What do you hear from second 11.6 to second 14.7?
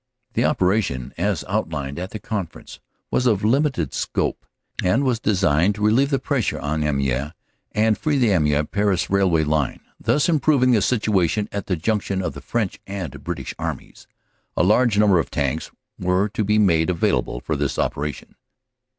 the junction of the French and British Armies. A